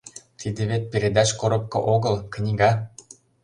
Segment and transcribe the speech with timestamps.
[0.39, 2.69] Тиде вет передач коробка огыл, книга.